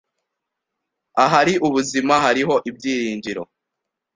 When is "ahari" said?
1.23-1.53